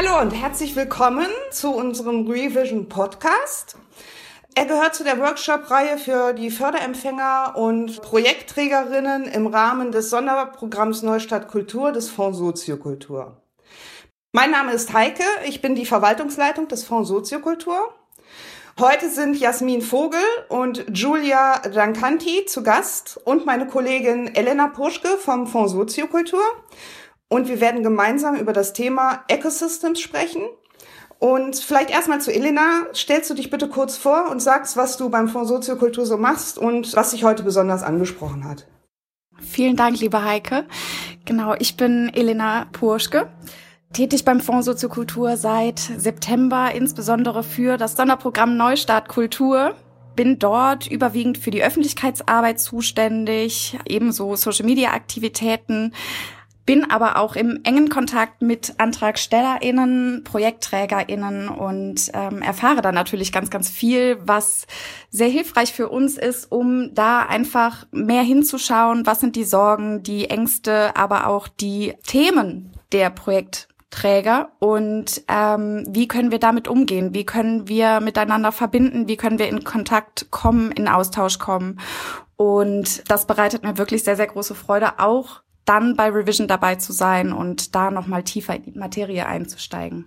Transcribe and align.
Hallo 0.00 0.20
und 0.20 0.30
herzlich 0.30 0.76
willkommen 0.76 1.26
zu 1.50 1.74
unserem 1.74 2.30
Revision 2.30 2.88
Podcast. 2.88 3.74
Er 4.54 4.64
gehört 4.64 4.94
zu 4.94 5.02
der 5.02 5.18
Workshop-Reihe 5.18 5.98
für 5.98 6.34
die 6.34 6.52
Förderempfänger 6.52 7.54
und 7.56 8.00
Projektträgerinnen 8.00 9.24
im 9.24 9.48
Rahmen 9.48 9.90
des 9.90 10.10
Sonderprogramms 10.10 11.02
Neustadt 11.02 11.48
Kultur 11.48 11.90
des 11.90 12.10
Fonds 12.10 12.38
Soziokultur. 12.38 13.42
Mein 14.30 14.52
Name 14.52 14.70
ist 14.70 14.92
Heike, 14.92 15.24
ich 15.48 15.62
bin 15.62 15.74
die 15.74 15.84
Verwaltungsleitung 15.84 16.68
des 16.68 16.84
Fonds 16.84 17.08
Soziokultur. 17.08 17.92
Heute 18.78 19.10
sind 19.10 19.34
Jasmin 19.34 19.82
Vogel 19.82 20.20
und 20.48 20.86
Julia 20.94 21.58
Dancanti 21.58 22.46
zu 22.46 22.62
Gast 22.62 23.18
und 23.24 23.46
meine 23.46 23.66
Kollegin 23.66 24.32
Elena 24.32 24.68
Puschke 24.68 25.08
vom 25.16 25.48
Fonds 25.48 25.72
Soziokultur. 25.72 26.44
Und 27.28 27.48
wir 27.48 27.60
werden 27.60 27.82
gemeinsam 27.82 28.36
über 28.36 28.52
das 28.52 28.72
Thema 28.72 29.24
Ecosystems 29.28 30.00
sprechen. 30.00 30.42
Und 31.18 31.56
vielleicht 31.56 31.90
erstmal 31.90 32.20
zu 32.20 32.32
Elena. 32.32 32.86
Stellst 32.94 33.28
du 33.28 33.34
dich 33.34 33.50
bitte 33.50 33.68
kurz 33.68 33.96
vor 33.96 34.30
und 34.30 34.40
sagst, 34.40 34.76
was 34.76 34.96
du 34.96 35.10
beim 35.10 35.28
Fonds 35.28 35.48
Soziokultur 35.48 36.06
so 36.06 36.16
machst 36.16 36.58
und 36.58 36.94
was 36.94 37.10
dich 37.10 37.24
heute 37.24 37.42
besonders 37.42 37.82
angesprochen 37.82 38.44
hat. 38.44 38.66
Vielen 39.40 39.76
Dank, 39.76 40.00
liebe 40.00 40.24
Heike. 40.24 40.66
Genau, 41.24 41.54
ich 41.58 41.76
bin 41.76 42.10
Elena 42.14 42.66
Purschke. 42.72 43.28
Tätig 43.92 44.24
beim 44.24 44.40
Fonds 44.40 44.66
Soziokultur 44.66 45.36
seit 45.36 45.78
September, 45.78 46.72
insbesondere 46.74 47.42
für 47.42 47.76
das 47.76 47.96
Sonderprogramm 47.96 48.56
Neustart 48.56 49.08
Kultur. 49.08 49.74
Bin 50.14 50.38
dort 50.38 50.90
überwiegend 50.90 51.38
für 51.38 51.50
die 51.50 51.62
Öffentlichkeitsarbeit 51.62 52.60
zuständig, 52.60 53.78
ebenso 53.86 54.34
Social-Media-Aktivitäten, 54.34 55.94
bin 56.68 56.90
aber 56.90 57.16
auch 57.16 57.34
im 57.34 57.60
engen 57.64 57.88
Kontakt 57.88 58.42
mit 58.42 58.74
AntragstellerInnen, 58.76 60.22
ProjektträgerInnen 60.22 61.48
und 61.48 62.10
ähm, 62.12 62.42
erfahre 62.42 62.82
dann 62.82 62.94
natürlich 62.94 63.32
ganz, 63.32 63.48
ganz 63.48 63.70
viel, 63.70 64.18
was 64.20 64.66
sehr 65.08 65.30
hilfreich 65.30 65.72
für 65.72 65.88
uns 65.88 66.18
ist, 66.18 66.52
um 66.52 66.92
da 66.92 67.20
einfach 67.20 67.86
mehr 67.90 68.20
hinzuschauen, 68.20 69.06
was 69.06 69.20
sind 69.20 69.34
die 69.34 69.44
Sorgen, 69.44 70.02
die 70.02 70.28
Ängste, 70.28 70.94
aber 70.94 71.28
auch 71.28 71.48
die 71.48 71.94
Themen 72.06 72.74
der 72.92 73.08
Projektträger 73.08 74.50
und 74.58 75.22
ähm, 75.26 75.86
wie 75.88 76.06
können 76.06 76.30
wir 76.30 76.38
damit 76.38 76.68
umgehen? 76.68 77.14
Wie 77.14 77.24
können 77.24 77.66
wir 77.66 78.00
miteinander 78.00 78.52
verbinden? 78.52 79.08
Wie 79.08 79.16
können 79.16 79.38
wir 79.38 79.48
in 79.48 79.64
Kontakt 79.64 80.30
kommen, 80.30 80.70
in 80.72 80.86
Austausch 80.86 81.38
kommen? 81.38 81.80
Und 82.36 83.10
das 83.10 83.26
bereitet 83.26 83.62
mir 83.62 83.78
wirklich 83.78 84.04
sehr, 84.04 84.16
sehr 84.16 84.26
große 84.26 84.54
Freude, 84.54 84.98
auch 84.98 85.40
dann 85.68 85.96
bei 85.96 86.08
Revision 86.08 86.48
dabei 86.48 86.76
zu 86.76 86.92
sein 86.92 87.32
und 87.32 87.74
da 87.74 87.90
nochmal 87.90 88.22
tiefer 88.22 88.56
in 88.56 88.62
die 88.62 88.78
Materie 88.78 89.26
einzusteigen. 89.26 90.06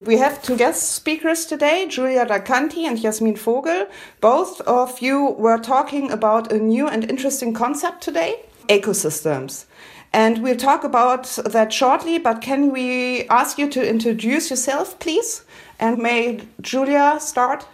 We 0.00 0.16
have 0.22 0.40
two 0.42 0.56
guest 0.56 0.94
speakers 0.94 1.44
today, 1.44 1.88
Julia 1.88 2.24
Dacanti 2.24 2.86
and 2.86 3.02
Jasmin 3.02 3.36
Vogel. 3.36 3.88
Both 4.20 4.60
of 4.60 5.00
you 5.00 5.34
were 5.36 5.60
talking 5.60 6.12
about 6.12 6.52
a 6.52 6.58
new 6.58 6.86
and 6.86 7.04
interesting 7.10 7.52
concept 7.52 8.04
today, 8.04 8.36
ecosystems. 8.68 9.66
And 10.12 10.42
we'll 10.42 10.56
talk 10.56 10.84
about 10.84 11.24
that 11.44 11.72
shortly, 11.72 12.18
but 12.18 12.40
can 12.40 12.72
we 12.72 13.26
ask 13.28 13.58
you 13.58 13.68
to 13.70 13.86
introduce 13.86 14.50
yourself, 14.50 14.98
please? 15.00 15.44
And 15.80 15.98
may 15.98 16.42
Julia 16.60 17.18
start? 17.18 17.66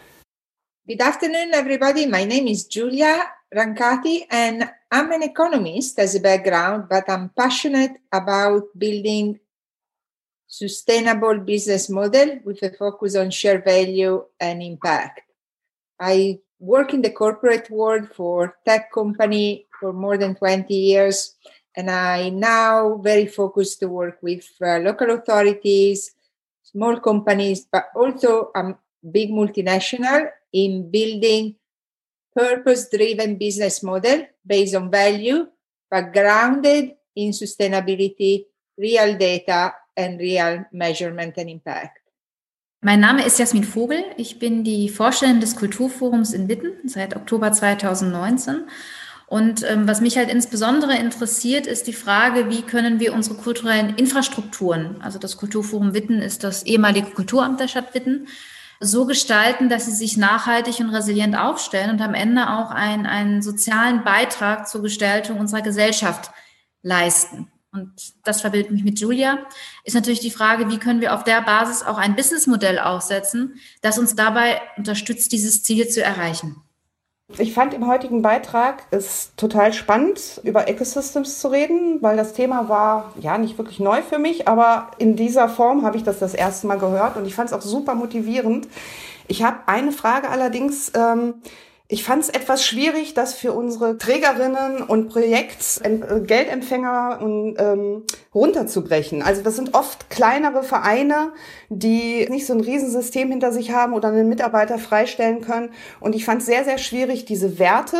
Good 0.86 1.00
afternoon, 1.00 1.54
everybody. 1.54 2.04
My 2.04 2.24
name 2.24 2.46
is 2.46 2.66
Julia 2.66 3.24
Rancati, 3.54 4.26
and 4.30 4.70
I'm 4.92 5.12
an 5.12 5.22
economist 5.22 5.98
as 5.98 6.14
a 6.14 6.20
background, 6.20 6.90
but 6.90 7.08
I'm 7.08 7.30
passionate 7.30 7.92
about 8.12 8.64
building 8.76 9.40
sustainable 10.46 11.38
business 11.38 11.88
model 11.88 12.38
with 12.44 12.62
a 12.62 12.68
focus 12.68 13.16
on 13.16 13.30
share 13.30 13.62
value 13.62 14.26
and 14.38 14.62
impact. 14.62 15.22
I 15.98 16.40
work 16.58 16.92
in 16.92 17.00
the 17.00 17.12
corporate 17.12 17.70
world 17.70 18.10
for 18.14 18.58
tech 18.66 18.92
company 18.92 19.64
for 19.80 19.94
more 19.94 20.18
than 20.18 20.34
20 20.34 20.74
years 20.74 21.34
and 21.74 21.90
I 21.90 22.28
now 22.28 22.98
very 22.98 23.24
focused 23.24 23.80
to 23.80 23.88
work 23.88 24.18
with 24.20 24.46
uh, 24.60 24.80
local 24.80 25.12
authorities, 25.12 26.14
small 26.62 27.00
companies, 27.00 27.66
but 27.72 27.86
also 27.96 28.50
a 28.54 28.58
um, 28.58 28.76
big 29.10 29.30
multinational 29.30 30.28
in 30.54 30.90
building 30.90 31.56
purpose 32.34 32.88
driven 32.88 33.36
business 33.36 33.82
model 33.82 34.26
based 34.46 34.74
on 34.74 34.90
value, 34.90 35.46
but 35.90 36.12
grounded 36.12 36.94
in 37.16 37.32
sustainability, 37.32 38.46
real 38.78 39.18
data 39.18 39.74
and 39.96 40.18
real 40.18 40.64
measurement 40.72 41.36
and 41.36 41.50
impact. 41.50 42.00
Mein 42.80 43.00
Name 43.00 43.24
ist 43.24 43.38
Jasmin 43.38 43.64
Vogel. 43.64 44.04
Ich 44.18 44.38
bin 44.38 44.62
die 44.62 44.90
Vorstellerin 44.90 45.40
des 45.40 45.56
Kulturforums 45.56 46.34
in 46.34 46.48
Witten 46.48 46.86
seit 46.86 47.16
Oktober 47.16 47.50
2019. 47.50 48.68
Und 49.26 49.64
ähm, 49.66 49.88
was 49.88 50.02
mich 50.02 50.18
halt 50.18 50.30
insbesondere 50.30 50.98
interessiert, 50.98 51.66
ist 51.66 51.86
die 51.86 51.94
Frage, 51.94 52.50
wie 52.50 52.60
können 52.60 53.00
wir 53.00 53.14
unsere 53.14 53.36
kulturellen 53.36 53.96
Infrastrukturen, 53.96 55.00
also 55.00 55.18
das 55.18 55.38
Kulturforum 55.38 55.94
Witten 55.94 56.20
ist 56.20 56.44
das 56.44 56.64
ehemalige 56.64 57.10
Kulturamt 57.10 57.58
der 57.58 57.68
Stadt 57.68 57.94
Witten, 57.94 58.28
so 58.80 59.06
gestalten, 59.06 59.68
dass 59.68 59.86
sie 59.86 59.92
sich 59.92 60.16
nachhaltig 60.16 60.80
und 60.80 60.90
resilient 60.90 61.36
aufstellen 61.36 61.90
und 61.90 62.00
am 62.00 62.14
Ende 62.14 62.50
auch 62.50 62.70
einen, 62.70 63.06
einen 63.06 63.42
sozialen 63.42 64.04
Beitrag 64.04 64.68
zur 64.68 64.82
Gestaltung 64.82 65.38
unserer 65.38 65.62
Gesellschaft 65.62 66.30
leisten. 66.82 67.50
Und 67.72 68.14
das 68.24 68.40
verbindet 68.40 68.70
mich 68.70 68.84
mit 68.84 69.00
Julia, 69.00 69.46
ist 69.82 69.94
natürlich 69.94 70.20
die 70.20 70.30
Frage, 70.30 70.70
wie 70.70 70.78
können 70.78 71.00
wir 71.00 71.12
auf 71.12 71.24
der 71.24 71.42
Basis 71.42 71.82
auch 71.82 71.98
ein 71.98 72.14
Businessmodell 72.14 72.78
aufsetzen, 72.78 73.58
das 73.82 73.98
uns 73.98 74.14
dabei 74.14 74.62
unterstützt, 74.76 75.32
dieses 75.32 75.64
Ziel 75.64 75.88
zu 75.88 76.00
erreichen. 76.02 76.62
Ich 77.38 77.54
fand 77.54 77.72
im 77.72 77.86
heutigen 77.86 78.20
Beitrag 78.20 78.84
es 78.90 79.32
total 79.36 79.72
spannend, 79.72 80.42
über 80.44 80.68
Ecosystems 80.68 81.40
zu 81.40 81.48
reden, 81.48 82.02
weil 82.02 82.18
das 82.18 82.34
Thema 82.34 82.68
war 82.68 83.14
ja 83.18 83.38
nicht 83.38 83.56
wirklich 83.56 83.80
neu 83.80 84.02
für 84.02 84.18
mich, 84.18 84.46
aber 84.46 84.90
in 84.98 85.16
dieser 85.16 85.48
Form 85.48 85.86
habe 85.86 85.96
ich 85.96 86.02
das 86.02 86.18
das 86.18 86.34
erste 86.34 86.66
Mal 86.66 86.78
gehört 86.78 87.16
und 87.16 87.24
ich 87.24 87.34
fand 87.34 87.48
es 87.48 87.54
auch 87.54 87.62
super 87.62 87.94
motivierend. 87.94 88.68
Ich 89.26 89.42
habe 89.42 89.56
eine 89.66 89.90
Frage 89.90 90.28
allerdings. 90.28 90.92
Ähm, 90.94 91.34
ich 91.86 92.02
fand 92.02 92.22
es 92.22 92.30
etwas 92.30 92.64
schwierig, 92.64 93.12
das 93.12 93.34
für 93.34 93.52
unsere 93.52 93.98
Trägerinnen 93.98 94.82
und 94.82 95.10
Projektgeldempfänger 95.10 97.18
ähm, 97.20 98.04
runterzubrechen. 98.34 99.20
Also 99.20 99.42
das 99.42 99.56
sind 99.56 99.74
oft 99.74 100.08
kleinere 100.08 100.62
Vereine, 100.62 101.34
die 101.68 102.26
nicht 102.30 102.46
so 102.46 102.54
ein 102.54 102.62
Riesensystem 102.62 103.30
hinter 103.30 103.52
sich 103.52 103.72
haben 103.72 103.92
oder 103.92 104.08
einen 104.08 104.30
Mitarbeiter 104.30 104.78
freistellen 104.78 105.42
können. 105.42 105.72
Und 106.00 106.14
ich 106.14 106.24
fand 106.24 106.40
es 106.40 106.46
sehr, 106.46 106.64
sehr 106.64 106.78
schwierig, 106.78 107.26
diese 107.26 107.58
Werte 107.58 107.98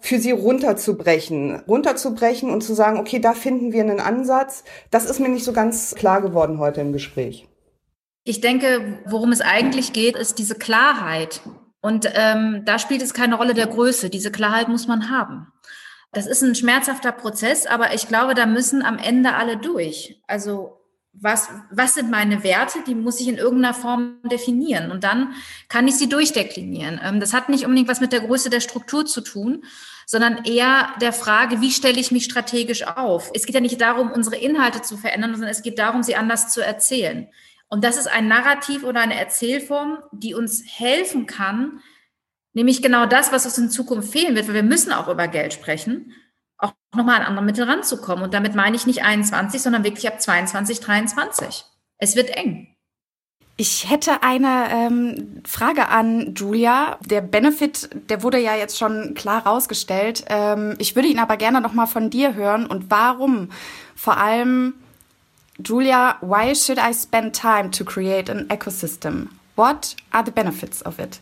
für 0.00 0.18
sie 0.18 0.32
runterzubrechen, 0.32 1.60
runterzubrechen 1.68 2.50
und 2.50 2.62
zu 2.62 2.74
sagen, 2.74 2.98
okay, 2.98 3.20
da 3.20 3.34
finden 3.34 3.72
wir 3.72 3.82
einen 3.82 4.00
Ansatz. 4.00 4.64
Das 4.90 5.08
ist 5.08 5.20
mir 5.20 5.28
nicht 5.28 5.44
so 5.44 5.52
ganz 5.52 5.94
klar 5.94 6.20
geworden 6.20 6.58
heute 6.58 6.80
im 6.80 6.92
Gespräch. 6.92 7.46
Ich 8.24 8.40
denke, 8.40 8.98
worum 9.06 9.30
es 9.30 9.40
eigentlich 9.40 9.92
geht, 9.92 10.16
ist 10.16 10.40
diese 10.40 10.56
Klarheit. 10.56 11.40
Und 11.86 12.10
ähm, 12.14 12.62
da 12.64 12.80
spielt 12.80 13.00
es 13.00 13.14
keine 13.14 13.36
Rolle 13.36 13.54
der 13.54 13.68
Größe. 13.68 14.10
Diese 14.10 14.32
Klarheit 14.32 14.66
muss 14.66 14.88
man 14.88 15.08
haben. 15.08 15.46
Das 16.12 16.26
ist 16.26 16.42
ein 16.42 16.56
schmerzhafter 16.56 17.12
Prozess, 17.12 17.64
aber 17.64 17.94
ich 17.94 18.08
glaube, 18.08 18.34
da 18.34 18.44
müssen 18.44 18.82
am 18.82 18.98
Ende 18.98 19.34
alle 19.34 19.56
durch. 19.56 20.20
Also 20.26 20.80
was, 21.12 21.48
was 21.70 21.94
sind 21.94 22.10
meine 22.10 22.42
Werte? 22.42 22.80
Die 22.88 22.96
muss 22.96 23.20
ich 23.20 23.28
in 23.28 23.36
irgendeiner 23.36 23.72
Form 23.72 24.16
definieren 24.24 24.90
und 24.90 25.04
dann 25.04 25.34
kann 25.68 25.86
ich 25.86 25.94
sie 25.94 26.08
durchdeklinieren. 26.08 27.00
Ähm, 27.04 27.20
das 27.20 27.32
hat 27.32 27.48
nicht 27.48 27.64
unbedingt 27.64 27.88
was 27.88 28.00
mit 28.00 28.12
der 28.12 28.22
Größe 28.22 28.50
der 28.50 28.58
Struktur 28.60 29.06
zu 29.06 29.20
tun, 29.20 29.62
sondern 30.06 30.44
eher 30.44 30.88
der 31.00 31.12
Frage, 31.12 31.60
wie 31.60 31.70
stelle 31.70 32.00
ich 32.00 32.10
mich 32.10 32.24
strategisch 32.24 32.84
auf? 32.84 33.30
Es 33.32 33.46
geht 33.46 33.54
ja 33.54 33.60
nicht 33.60 33.80
darum, 33.80 34.10
unsere 34.10 34.34
Inhalte 34.34 34.82
zu 34.82 34.96
verändern, 34.96 35.34
sondern 35.34 35.50
es 35.50 35.62
geht 35.62 35.78
darum, 35.78 36.02
sie 36.02 36.16
anders 36.16 36.52
zu 36.52 36.64
erzählen. 36.64 37.28
Und 37.68 37.82
das 37.84 37.96
ist 37.96 38.06
ein 38.06 38.28
Narrativ 38.28 38.84
oder 38.84 39.00
eine 39.00 39.18
Erzählform, 39.18 39.98
die 40.12 40.34
uns 40.34 40.62
helfen 40.66 41.26
kann, 41.26 41.80
nämlich 42.52 42.80
genau 42.80 43.06
das, 43.06 43.32
was 43.32 43.44
uns 43.44 43.58
in 43.58 43.70
Zukunft 43.70 44.12
fehlen 44.12 44.36
wird, 44.36 44.46
weil 44.48 44.54
wir 44.54 44.62
müssen 44.62 44.92
auch 44.92 45.08
über 45.08 45.28
Geld 45.28 45.52
sprechen, 45.52 46.12
auch 46.58 46.72
nochmal 46.94 47.20
an 47.20 47.26
andere 47.26 47.44
Mittel 47.44 47.64
ranzukommen. 47.64 48.24
Und 48.24 48.34
damit 48.34 48.54
meine 48.54 48.76
ich 48.76 48.86
nicht 48.86 49.04
21, 49.04 49.60
sondern 49.60 49.84
wirklich 49.84 50.08
ab 50.08 50.20
22, 50.20 50.80
23. 50.80 51.64
Es 51.98 52.16
wird 52.16 52.30
eng. 52.30 52.76
Ich 53.58 53.90
hätte 53.90 54.22
eine 54.22 54.66
ähm, 54.70 55.42
Frage 55.46 55.88
an 55.88 56.34
Julia. 56.34 56.98
Der 57.06 57.22
Benefit, 57.22 57.88
der 58.10 58.22
wurde 58.22 58.38
ja 58.38 58.54
jetzt 58.54 58.78
schon 58.78 59.14
klar 59.14 59.46
rausgestellt. 59.46 60.24
Ähm, 60.28 60.74
ich 60.78 60.94
würde 60.94 61.08
ihn 61.08 61.18
aber 61.18 61.38
gerne 61.38 61.62
noch 61.62 61.72
mal 61.72 61.86
von 61.86 62.10
dir 62.10 62.34
hören 62.34 62.66
und 62.66 62.90
warum 62.90 63.48
vor 63.94 64.18
allem 64.18 64.74
Julia, 65.60 66.18
why 66.20 66.52
should 66.52 66.78
I 66.78 66.92
spend 66.92 67.32
time 67.32 67.70
to 67.72 67.84
create 67.84 68.28
an 68.28 68.46
ecosystem? 68.48 69.32
What 69.54 69.94
are 70.12 70.22
the 70.22 70.30
benefits 70.30 70.82
of 70.82 71.00
it? 71.00 71.18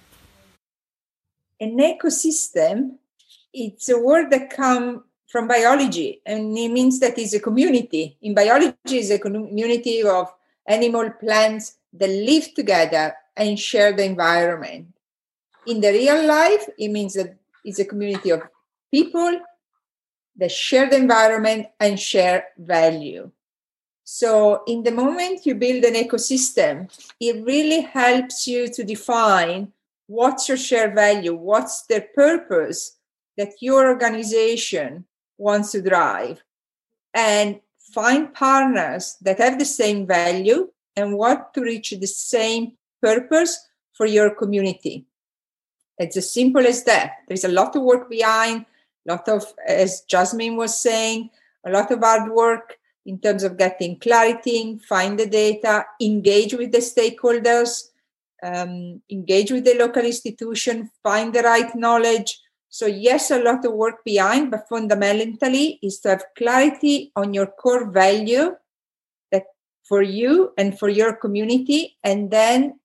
An 1.60 1.78
ecosystem, 1.78 2.96
it's 3.52 3.88
a 3.88 3.98
word 3.98 4.30
that 4.32 4.50
comes 4.50 5.02
from 5.28 5.46
biology, 5.46 6.20
and 6.26 6.56
it 6.58 6.70
means 6.70 6.98
that 7.00 7.18
it's 7.18 7.32
a 7.32 7.40
community. 7.40 8.16
In 8.22 8.34
biology, 8.34 8.74
it's 8.86 9.10
a 9.10 9.18
community 9.18 10.02
of 10.02 10.32
animal, 10.66 11.10
plants 11.10 11.76
that 11.92 12.08
live 12.08 12.54
together 12.54 13.14
and 13.36 13.58
share 13.58 13.92
the 13.92 14.04
environment. 14.04 14.88
In 15.66 15.80
the 15.80 15.90
real 15.90 16.26
life, 16.26 16.68
it 16.76 16.88
means 16.88 17.14
that 17.14 17.36
it's 17.64 17.78
a 17.78 17.84
community 17.84 18.30
of 18.30 18.42
people 18.92 19.40
that 20.36 20.50
share 20.50 20.90
the 20.90 20.96
environment 20.96 21.68
and 21.78 21.98
share 21.98 22.46
value. 22.58 23.30
So, 24.04 24.62
in 24.66 24.82
the 24.82 24.92
moment 24.92 25.46
you 25.46 25.54
build 25.54 25.82
an 25.84 25.94
ecosystem, 25.94 26.92
it 27.18 27.44
really 27.44 27.80
helps 27.80 28.46
you 28.46 28.68
to 28.68 28.84
define 28.84 29.72
what's 30.06 30.46
your 30.46 30.58
shared 30.58 30.94
value, 30.94 31.34
what's 31.34 31.86
the 31.86 32.06
purpose 32.14 32.98
that 33.38 33.54
your 33.60 33.88
organization 33.88 35.06
wants 35.38 35.72
to 35.72 35.80
drive, 35.80 36.42
and 37.14 37.60
find 37.94 38.34
partners 38.34 39.16
that 39.22 39.38
have 39.38 39.58
the 39.58 39.64
same 39.64 40.06
value 40.06 40.68
and 40.96 41.16
want 41.16 41.54
to 41.54 41.62
reach 41.62 41.90
the 41.90 42.06
same 42.06 42.72
purpose 43.00 43.58
for 43.94 44.06
your 44.06 44.34
community. 44.34 45.06
It's 45.98 46.16
as 46.16 46.30
simple 46.30 46.66
as 46.66 46.84
that. 46.84 47.12
There's 47.26 47.44
a 47.44 47.48
lot 47.48 47.74
of 47.74 47.82
work 47.82 48.10
behind, 48.10 48.66
a 49.08 49.12
lot 49.12 49.28
of, 49.28 49.44
as 49.66 50.02
Jasmine 50.02 50.56
was 50.56 50.76
saying, 50.76 51.30
a 51.64 51.70
lot 51.70 51.90
of 51.90 52.00
hard 52.00 52.30
work 52.30 52.78
in 53.06 53.18
terms 53.18 53.42
of 53.42 53.58
getting 53.58 53.98
clarity, 53.98 54.78
find 54.88 55.18
the 55.18 55.26
data, 55.26 55.84
engage 56.00 56.54
with 56.54 56.72
the 56.72 56.78
stakeholders, 56.78 57.90
um, 58.42 59.02
engage 59.10 59.50
with 59.50 59.64
the 59.64 59.74
local 59.74 60.04
institution, 60.04 60.90
find 61.02 61.34
the 61.34 61.42
right 61.42 61.74
knowledge. 61.74 62.40
So, 62.68 62.86
yes, 62.86 63.30
a 63.30 63.42
lot 63.42 63.64
of 63.64 63.72
work 63.72 64.04
behind, 64.04 64.50
but 64.50 64.68
fundamentally 64.68 65.78
is 65.82 66.00
to 66.00 66.10
have 66.10 66.24
clarity 66.36 67.12
on 67.14 67.32
your 67.32 67.46
core 67.46 67.90
value 67.90 68.56
that 69.30 69.44
for 69.88 70.02
you 70.02 70.52
and 70.58 70.78
for 70.78 70.88
your 70.88 71.14
community, 71.14 71.96
and 72.02 72.30
then 72.30 72.80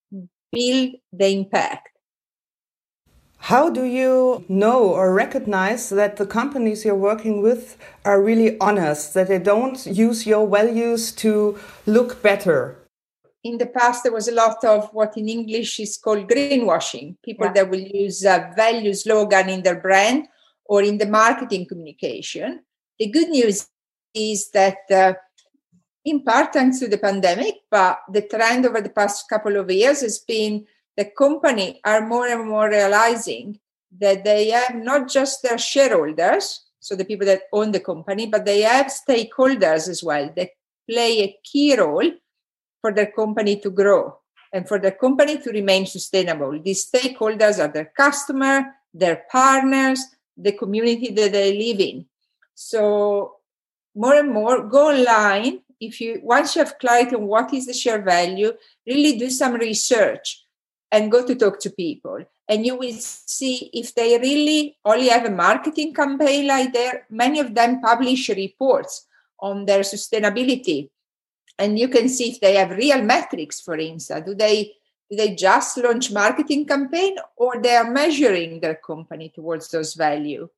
build 0.52 0.96
the 1.12 1.28
impact. 1.28 1.90
How 3.40 3.70
do 3.70 3.84
you 3.84 4.44
know 4.48 4.90
or 4.90 5.14
recognize 5.14 5.90
that 5.90 6.18
the 6.18 6.26
companies 6.26 6.84
you're 6.86 6.94
working 6.96 7.42
with 7.42 7.78
are 8.06 8.22
really 8.22 8.60
honest, 8.60 9.14
that 9.14 9.30
they 9.30 9.40
don't 9.40 9.84
use 9.88 10.28
your 10.28 10.48
values 10.48 11.12
to 11.14 11.58
look 11.86 12.22
better? 12.22 12.78
In 13.44 13.58
the 13.58 13.66
past, 13.66 14.04
there 14.04 14.12
was 14.12 14.28
a 14.28 14.34
lot 14.34 14.64
of 14.66 14.90
what 14.92 15.18
in 15.18 15.30
English 15.30 15.80
is 15.80 15.98
called 15.98 16.28
greenwashing 16.28 17.16
people 17.24 17.46
yeah. 17.48 17.54
that 17.54 17.70
will 17.70 17.80
use 17.80 18.24
a 18.26 18.52
value 18.56 18.94
slogan 18.94 19.50
in 19.50 19.64
their 19.64 19.80
brand 19.80 20.28
or 20.66 20.84
in 20.84 20.98
the 20.98 21.08
marketing 21.08 21.66
communication. 21.66 22.60
The 23.00 23.08
good 23.08 23.30
news 23.30 23.68
is 24.14 24.52
that, 24.52 24.80
uh, 24.92 25.14
in 26.04 26.24
part 26.24 26.52
thanks 26.52 26.80
to 26.80 26.90
the 26.90 26.98
pandemic, 26.98 27.56
but 27.72 28.00
the 28.12 28.22
trend 28.22 28.66
over 28.66 28.82
the 28.82 28.90
past 28.90 29.30
couple 29.30 29.56
of 29.56 29.72
years 29.72 30.02
has 30.02 30.20
been 30.20 30.66
the 31.00 31.06
company 31.18 31.80
are 31.86 32.06
more 32.06 32.28
and 32.28 32.46
more 32.46 32.70
realizing 32.70 33.58
that 34.02 34.26
they 34.26 34.50
have 34.50 34.76
not 34.76 35.08
just 35.08 35.42
their 35.42 35.58
shareholders, 35.58 36.66
so 36.82 36.94
the 36.94 37.06
people 37.06 37.26
that 37.26 37.44
own 37.54 37.72
the 37.72 37.80
company, 37.80 38.28
but 38.28 38.44
they 38.44 38.62
have 38.64 38.88
stakeholders 38.88 39.88
as 39.88 40.04
well 40.04 40.30
that 40.36 40.50
play 40.90 41.22
a 41.22 41.38
key 41.42 41.78
role 41.78 42.12
for 42.82 42.92
their 42.92 43.12
company 43.14 43.62
to 43.62 43.70
grow 43.70 44.20
and 44.52 44.68
for 44.68 44.78
their 44.78 44.92
company 44.92 45.38
to 45.38 45.52
remain 45.52 45.86
sustainable. 45.86 46.62
These 46.62 46.92
stakeholders 46.92 47.64
are 47.64 47.72
their 47.72 47.94
customer, 47.96 48.66
their 48.94 49.24
partners, 49.32 50.04
the 50.36 50.52
community 50.52 51.12
that 51.14 51.32
they 51.32 51.58
live 51.58 51.80
in. 51.80 52.08
So 52.56 53.36
more 53.96 54.16
and 54.16 54.34
more 54.34 54.68
go 54.68 54.90
online. 54.90 55.62
If 55.80 56.02
you 56.02 56.20
once 56.24 56.58
you 56.58 56.64
have 56.64 56.78
clarity 56.78 57.16
on 57.16 57.26
what 57.26 57.54
is 57.54 57.68
the 57.68 57.74
share 57.74 58.02
value, 58.02 58.52
really 58.86 59.18
do 59.18 59.30
some 59.30 59.54
research 59.54 60.44
and 60.92 61.12
go 61.12 61.26
to 61.26 61.36
talk 61.36 61.60
to 61.62 61.70
people. 61.70 62.24
And 62.48 62.66
you 62.66 62.76
will 62.76 62.94
see 62.94 63.70
if 63.74 63.94
they 63.94 64.18
really 64.18 64.78
only 64.84 65.10
have 65.10 65.26
a 65.26 65.32
marketing 65.32 65.94
campaign 65.94 66.48
like 66.48 66.74
there 66.74 67.06
many 67.10 67.40
of 67.40 67.54
them 67.54 67.80
publish 67.82 68.30
reports 68.30 69.06
on 69.40 69.66
their 69.66 69.82
sustainability. 69.82 70.90
And 71.58 71.78
you 71.78 71.90
can 71.90 72.10
see 72.10 72.32
if 72.32 72.40
they 72.40 72.56
have 72.56 72.72
real 72.72 73.02
metrics 73.04 73.62
for 73.62 73.76
instance. 73.76 74.26
Do 74.26 74.34
they 74.34 74.74
do 75.10 75.18
they 75.18 75.36
just 75.36 75.78
launch 75.78 76.12
marketing 76.12 76.66
campaign 76.66 77.18
or 77.36 77.62
they 77.62 77.76
are 77.76 77.90
measuring 77.90 78.60
their 78.60 78.76
company 78.76 79.32
towards 79.34 79.70
those 79.70 79.94
value? 79.94 80.50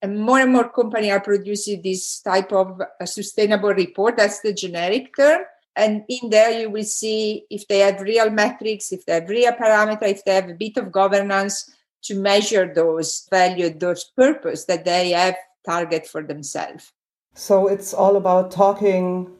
And 0.00 0.18
more 0.18 0.40
and 0.40 0.52
more 0.52 0.68
companies 0.68 1.12
are 1.12 1.20
producing 1.20 1.80
this 1.80 2.20
type 2.20 2.52
of 2.52 2.80
uh, 2.80 3.06
sustainable 3.06 3.72
report. 3.72 4.16
That's 4.16 4.40
the 4.40 4.52
generic 4.52 5.16
term 5.16 5.42
and 5.76 6.02
in 6.08 6.30
there 6.30 6.60
you 6.60 6.70
will 6.70 6.84
see 6.84 7.44
if 7.50 7.66
they 7.68 7.78
have 7.78 8.00
real 8.00 8.30
metrics 8.30 8.92
if 8.92 9.04
they 9.06 9.14
have 9.14 9.28
real 9.28 9.52
parameter 9.52 10.02
if 10.02 10.24
they 10.24 10.34
have 10.34 10.50
a 10.50 10.54
bit 10.54 10.76
of 10.76 10.92
governance 10.92 11.70
to 12.02 12.14
measure 12.14 12.72
those 12.74 13.26
value 13.30 13.70
those 13.70 14.04
purpose 14.16 14.64
that 14.66 14.84
they 14.84 15.10
have 15.10 15.36
target 15.64 16.06
for 16.06 16.22
themselves. 16.22 16.92
So 17.34 17.68
it's 17.68 17.94
all 17.94 18.16
about 18.16 18.50
talking 18.50 19.30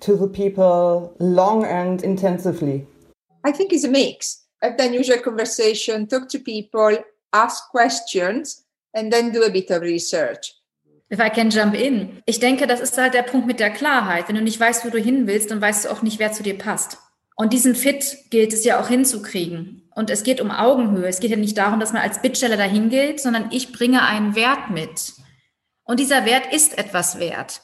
to 0.00 0.16
the 0.16 0.28
people 0.28 1.16
long 1.18 1.64
and 1.64 2.02
intensively. 2.02 2.86
I 3.44 3.52
think 3.52 3.72
it's 3.72 3.84
a 3.84 3.88
mix. 3.88 4.44
Have 4.62 4.76
the 4.76 4.84
unusual 4.84 5.18
conversation 5.18 6.06
talk 6.06 6.28
to 6.30 6.38
people 6.38 6.98
ask 7.32 7.68
questions 7.70 8.64
and 8.94 9.12
then 9.12 9.32
do 9.32 9.44
a 9.44 9.50
bit 9.50 9.70
of 9.70 9.82
research 9.82 10.52
If 11.10 11.20
I 11.20 11.30
can 11.30 11.50
jump 11.50 11.74
in. 11.74 12.22
Ich 12.26 12.38
denke, 12.38 12.66
das 12.66 12.80
ist 12.80 12.98
halt 12.98 13.14
der 13.14 13.22
Punkt 13.22 13.46
mit 13.46 13.60
der 13.60 13.70
Klarheit. 13.70 14.28
Wenn 14.28 14.36
du 14.36 14.42
nicht 14.42 14.60
weißt, 14.60 14.84
wo 14.84 14.90
du 14.90 14.98
hin 14.98 15.26
willst, 15.26 15.50
dann 15.50 15.60
weißt 15.60 15.86
du 15.86 15.90
auch 15.90 16.02
nicht, 16.02 16.18
wer 16.18 16.32
zu 16.32 16.42
dir 16.42 16.58
passt. 16.58 16.98
Und 17.34 17.52
diesen 17.52 17.74
Fit 17.74 18.18
gilt 18.30 18.52
es 18.52 18.64
ja 18.64 18.80
auch 18.80 18.88
hinzukriegen. 18.88 19.88
Und 19.94 20.10
es 20.10 20.22
geht 20.22 20.40
um 20.40 20.50
Augenhöhe. 20.50 21.06
Es 21.06 21.20
geht 21.20 21.30
ja 21.30 21.36
nicht 21.36 21.56
darum, 21.56 21.80
dass 21.80 21.92
man 21.92 22.02
als 22.02 22.20
Bittsteller 22.20 22.56
dahin 22.56 22.90
gilt, 22.90 23.20
sondern 23.20 23.50
ich 23.52 23.72
bringe 23.72 24.02
einen 24.02 24.34
Wert 24.34 24.70
mit. 24.70 25.14
Und 25.84 26.00
dieser 26.00 26.26
Wert 26.26 26.52
ist 26.52 26.76
etwas 26.76 27.18
wert. 27.18 27.62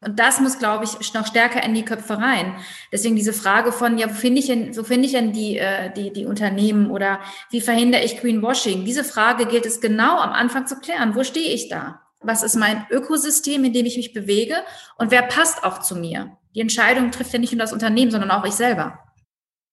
Und 0.00 0.18
das 0.18 0.40
muss, 0.40 0.58
glaube 0.58 0.84
ich, 0.84 1.14
noch 1.14 1.26
stärker 1.26 1.62
in 1.62 1.74
die 1.74 1.84
Köpfe 1.84 2.18
rein. 2.18 2.56
Deswegen 2.92 3.16
diese 3.16 3.32
Frage 3.32 3.72
von, 3.72 3.96
ja, 3.96 4.10
wo 4.10 4.14
finde 4.14 4.40
ich 4.40 4.46
denn, 4.46 4.76
wo 4.76 4.82
finde 4.82 5.06
ich 5.06 5.12
denn 5.12 5.32
die, 5.32 5.58
äh, 5.58 5.92
die, 5.92 6.12
die 6.12 6.26
Unternehmen 6.26 6.90
oder 6.90 7.20
wie 7.50 7.60
verhindere 7.60 8.02
ich 8.02 8.20
Greenwashing? 8.20 8.84
Diese 8.84 9.04
Frage 9.04 9.46
gilt 9.46 9.64
es 9.64 9.80
genau 9.80 10.18
am 10.18 10.32
Anfang 10.32 10.66
zu 10.66 10.78
klären. 10.80 11.14
Wo 11.14 11.24
stehe 11.24 11.54
ich 11.54 11.68
da? 11.68 12.03
Was 12.24 12.42
ist 12.42 12.56
mein 12.56 12.86
Ökosystem, 12.90 13.64
in 13.64 13.72
dem 13.72 13.86
ich 13.86 13.96
mich 13.96 14.12
bewege 14.12 14.56
und 14.98 15.10
wer 15.10 15.22
passt 15.22 15.64
auch 15.64 15.80
zu 15.80 15.96
mir. 15.96 16.36
Die 16.54 16.60
Entscheidung 16.60 17.10
trifft 17.10 17.32
ja 17.32 17.38
nicht 17.38 17.52
nur 17.52 17.60
das 17.60 17.72
Unternehmen, 17.72 18.10
sondern 18.10 18.30
auch 18.30 18.44
ich 18.44 18.54
selber. 18.54 18.98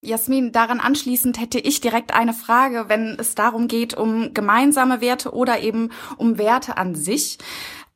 Jasmin, 0.03 0.51
daran 0.51 0.79
anschließend 0.79 1.39
hätte 1.39 1.59
ich 1.59 1.79
direkt 1.79 2.11
eine 2.11 2.33
Frage, 2.33 2.85
wenn 2.87 3.17
es 3.19 3.35
darum 3.35 3.67
geht, 3.67 3.93
um 3.93 4.33
gemeinsame 4.33 4.99
Werte 4.99 5.31
oder 5.31 5.59
eben 5.59 5.91
um 6.17 6.39
Werte 6.39 6.77
an 6.77 6.95
sich. 6.95 7.37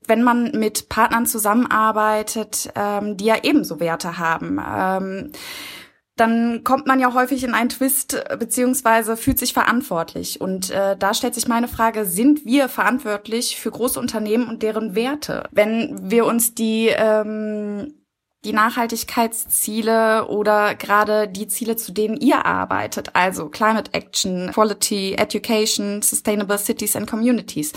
Wenn 0.06 0.22
man 0.22 0.52
mit 0.52 0.88
Partnern 0.88 1.26
zusammenarbeitet, 1.26 2.72
ähm, 2.76 3.18
die 3.18 3.26
ja 3.26 3.38
ebenso 3.42 3.80
Werte 3.80 4.20
haben. 4.20 4.62
Ähm, 4.64 5.32
dann 6.16 6.64
kommt 6.64 6.88
man 6.88 7.00
ja 7.00 7.14
häufig 7.14 7.44
in 7.44 7.54
einen 7.54 7.70
Twist 7.70 8.14
äh, 8.14 8.38
beziehungsweise 8.38 9.18
fühlt 9.18 9.40
sich 9.40 9.54
verantwortlich. 9.54 10.40
Und 10.40 10.72
äh, 10.72 10.96
da 10.98 11.14
stellt 11.14 11.36
sich 11.36 11.48
meine 11.48 11.68
Frage, 11.68 12.06
sind 12.06 12.46
wir 12.46 12.70
verantwortlich 12.70 13.60
für 13.60 13.72
große 13.72 14.00
Unternehmen 14.00 14.48
und 14.48 14.64
deren 14.64 14.96
Werte? 14.96 15.48
Wenn 15.52 16.10
wir 16.10 16.26
uns 16.26 16.56
die 16.56 16.88
ähm, 16.88 17.94
die 18.46 18.54
Nachhaltigkeitsziele 18.54 20.28
oder 20.28 20.76
gerade 20.76 21.28
die 21.28 21.48
Ziele, 21.48 21.76
zu 21.76 21.92
denen 21.92 22.16
ihr 22.16 22.46
arbeitet, 22.46 23.10
also 23.14 23.50
Climate 23.50 23.94
Action, 23.94 24.52
Quality, 24.54 25.16
Education, 25.16 26.02
Sustainable 26.02 26.58
Cities 26.58 26.96
and 26.96 27.10
Communities, 27.10 27.74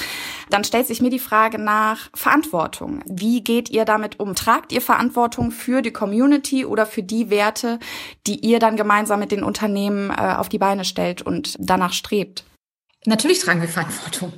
dann 0.51 0.65
stellt 0.65 0.87
sich 0.87 1.01
mir 1.01 1.11
die 1.11 1.19
Frage 1.19 1.59
nach 1.59 2.11
Verantwortung. 2.15 3.03
Wie 3.07 3.43
geht 3.43 3.71
ihr 3.71 3.85
damit 3.85 4.21
um? 4.21 4.35
Tragt 4.35 4.73
ihr 4.73 4.83
Verantwortung 4.83 5.51
für 5.51 5.83
die 5.83 5.93
Community 5.93 6.65
oder 6.65 6.87
für 6.87 7.03
die 7.03 7.31
Werte, 7.31 7.79
die 8.27 8.39
ihr 8.47 8.59
dann 8.59 8.77
gemeinsam 8.77 9.21
mit 9.21 9.33
den 9.33 9.43
Unternehmen 9.43 10.11
äh, 10.11 10.35
auf 10.37 10.49
die 10.49 10.59
Beine 10.59 10.85
stellt 10.85 11.23
und 11.23 11.57
danach 11.59 11.93
strebt? 11.93 12.45
Natürlich 13.07 13.41
tragen 13.41 13.63
wir 13.63 13.69
Verantwortung. 13.69 14.33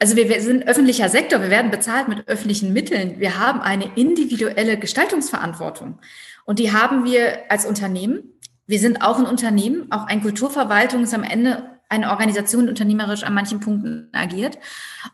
Also 0.00 0.16
wir, 0.16 0.40
sind 0.40 0.66
öffentlicher 0.66 1.08
Sektor, 1.08 1.40
wir 1.40 1.50
werden 1.50 1.70
bezahlt 1.70 2.08
mit 2.08 2.28
öffentlichen 2.28 2.72
Mitteln. 2.72 3.20
Wir 3.20 3.38
haben 3.38 3.60
eine 3.60 3.90
individuelle 3.96 4.78
Gestaltungsverantwortung. 4.78 5.98
Und 6.44 6.58
die 6.58 6.72
haben 6.72 7.04
wir 7.04 7.50
als 7.50 7.64
Unternehmen. 7.64 8.40
Wir 8.66 8.78
sind 8.78 9.02
auch 9.02 9.18
ein 9.18 9.26
Unternehmen, 9.26 9.90
auch 9.92 10.06
ein 10.06 10.22
Kulturverwaltung 10.22 11.02
ist 11.02 11.14
am 11.14 11.22
Ende 11.22 11.70
eine 11.88 12.10
Organisation, 12.10 12.68
unternehmerisch 12.68 13.22
an 13.22 13.34
manchen 13.34 13.60
Punkten 13.60 14.08
agiert. 14.12 14.58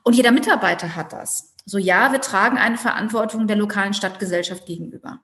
Und 0.03 0.15
jeder 0.15 0.31
Mitarbeiter 0.31 0.97
hat 0.97 1.13
das. 1.13 1.55
So 1.67 1.79
ja, 1.79 2.13
wir 2.13 2.21
tragen 2.21 2.59
eine 2.59 2.79
Verantwortung 2.79 3.47
der 3.47 3.57
lokalen 3.57 3.95
Stadtgesellschaft 3.95 4.67
gegenüber. 4.67 5.21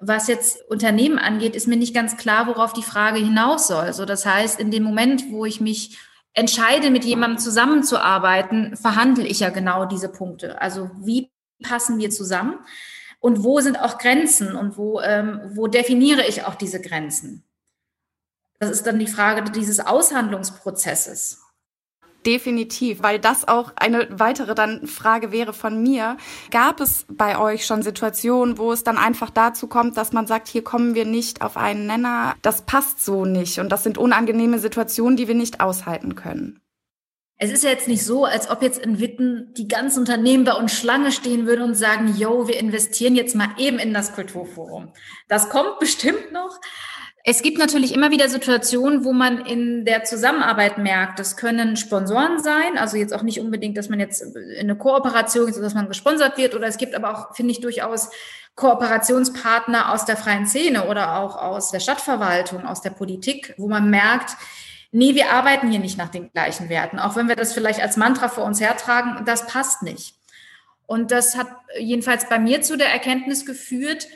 Was 0.00 0.28
jetzt 0.28 0.62
Unternehmen 0.68 1.18
angeht, 1.18 1.56
ist 1.56 1.66
mir 1.66 1.76
nicht 1.76 1.94
ganz 1.94 2.16
klar, 2.16 2.46
worauf 2.46 2.72
die 2.72 2.82
Frage 2.82 3.18
hinaus 3.18 3.66
soll. 3.66 3.92
So, 3.92 4.04
das 4.04 4.26
heißt, 4.26 4.60
in 4.60 4.70
dem 4.70 4.82
Moment, 4.82 5.30
wo 5.30 5.44
ich 5.44 5.60
mich 5.60 5.98
entscheide, 6.36 6.90
mit 6.90 7.04
jemandem 7.04 7.38
zusammenzuarbeiten, 7.38 8.76
verhandle 8.76 9.26
ich 9.26 9.40
ja 9.40 9.50
genau 9.50 9.86
diese 9.86 10.08
Punkte. 10.08 10.60
Also 10.60 10.90
wie 11.00 11.30
passen 11.62 11.98
wir 11.98 12.10
zusammen? 12.10 12.58
Und 13.18 13.42
wo 13.42 13.60
sind 13.60 13.80
auch 13.80 13.98
Grenzen 13.98 14.54
und 14.54 14.76
wo, 14.76 15.00
ähm, 15.00 15.40
wo 15.54 15.66
definiere 15.66 16.26
ich 16.26 16.44
auch 16.44 16.54
diese 16.54 16.80
Grenzen? 16.80 17.42
Das 18.58 18.70
ist 18.70 18.86
dann 18.86 18.98
die 18.98 19.06
Frage 19.06 19.50
dieses 19.50 19.80
Aushandlungsprozesses. 19.80 21.42
Definitiv, 22.26 23.02
weil 23.02 23.20
das 23.20 23.46
auch 23.46 23.72
eine 23.76 24.08
weitere 24.10 24.56
dann 24.56 24.88
Frage 24.88 25.30
wäre 25.30 25.52
von 25.52 25.80
mir. 25.80 26.16
Gab 26.50 26.80
es 26.80 27.06
bei 27.08 27.38
euch 27.38 27.64
schon 27.64 27.82
Situationen, 27.82 28.58
wo 28.58 28.72
es 28.72 28.82
dann 28.82 28.98
einfach 28.98 29.30
dazu 29.30 29.68
kommt, 29.68 29.96
dass 29.96 30.12
man 30.12 30.26
sagt, 30.26 30.48
hier 30.48 30.64
kommen 30.64 30.96
wir 30.96 31.04
nicht 31.04 31.40
auf 31.40 31.56
einen 31.56 31.86
Nenner, 31.86 32.34
das 32.42 32.62
passt 32.62 33.04
so 33.04 33.24
nicht 33.24 33.60
und 33.60 33.70
das 33.70 33.84
sind 33.84 33.96
unangenehme 33.96 34.58
Situationen, 34.58 35.16
die 35.16 35.28
wir 35.28 35.36
nicht 35.36 35.60
aushalten 35.60 36.16
können? 36.16 36.60
Es 37.38 37.52
ist 37.52 37.64
ja 37.64 37.70
jetzt 37.70 37.86
nicht 37.86 38.02
so, 38.02 38.24
als 38.24 38.50
ob 38.50 38.62
jetzt 38.62 38.78
in 38.78 38.98
Witten 38.98 39.52
die 39.56 39.68
ganzen 39.68 40.00
Unternehmen 40.00 40.44
bei 40.44 40.54
uns 40.54 40.72
Schlange 40.72 41.12
stehen 41.12 41.46
würden 41.46 41.62
und 41.62 41.74
sagen, 41.74 42.16
yo, 42.16 42.48
wir 42.48 42.58
investieren 42.58 43.14
jetzt 43.14 43.36
mal 43.36 43.50
eben 43.58 43.78
in 43.78 43.92
das 43.92 44.14
Kulturforum. 44.14 44.92
Das 45.28 45.50
kommt 45.50 45.78
bestimmt 45.78 46.32
noch. 46.32 46.58
Es 47.28 47.42
gibt 47.42 47.58
natürlich 47.58 47.92
immer 47.92 48.12
wieder 48.12 48.28
Situationen, 48.28 49.04
wo 49.04 49.12
man 49.12 49.44
in 49.44 49.84
der 49.84 50.04
Zusammenarbeit 50.04 50.78
merkt, 50.78 51.18
das 51.18 51.36
können 51.36 51.76
Sponsoren 51.76 52.40
sein, 52.40 52.78
also 52.78 52.96
jetzt 52.96 53.12
auch 53.12 53.22
nicht 53.22 53.40
unbedingt, 53.40 53.76
dass 53.76 53.88
man 53.88 53.98
jetzt 53.98 54.22
in 54.22 54.60
eine 54.60 54.76
Kooperation 54.76 55.48
ist, 55.48 55.58
dass 55.58 55.74
man 55.74 55.88
gesponsert 55.88 56.38
wird, 56.38 56.54
oder 56.54 56.68
es 56.68 56.78
gibt 56.78 56.94
aber 56.94 57.10
auch, 57.10 57.34
finde 57.34 57.50
ich, 57.50 57.60
durchaus 57.60 58.10
Kooperationspartner 58.54 59.92
aus 59.92 60.04
der 60.04 60.16
freien 60.16 60.46
Szene 60.46 60.86
oder 60.86 61.18
auch 61.18 61.34
aus 61.34 61.72
der 61.72 61.80
Stadtverwaltung, 61.80 62.64
aus 62.64 62.80
der 62.80 62.90
Politik, 62.90 63.54
wo 63.58 63.66
man 63.66 63.90
merkt, 63.90 64.36
nee, 64.92 65.16
wir 65.16 65.32
arbeiten 65.32 65.68
hier 65.68 65.80
nicht 65.80 65.98
nach 65.98 66.10
den 66.10 66.30
gleichen 66.30 66.68
Werten, 66.68 67.00
auch 67.00 67.16
wenn 67.16 67.28
wir 67.28 67.34
das 67.34 67.52
vielleicht 67.52 67.82
als 67.82 67.96
Mantra 67.96 68.28
vor 68.28 68.44
uns 68.44 68.60
hertragen, 68.60 69.24
das 69.24 69.48
passt 69.48 69.82
nicht. 69.82 70.14
Und 70.86 71.10
das 71.10 71.36
hat 71.36 71.48
jedenfalls 71.76 72.28
bei 72.28 72.38
mir 72.38 72.62
zu 72.62 72.76
der 72.76 72.92
Erkenntnis 72.92 73.44
geführt, 73.44 74.06